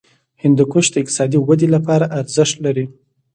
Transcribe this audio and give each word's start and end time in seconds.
هندوکش 0.43 0.85
د 0.91 0.95
اقتصادي 1.01 1.37
ودې 1.39 1.67
لپاره 1.75 2.05
ارزښت 2.19 2.55
لري. 2.65 2.85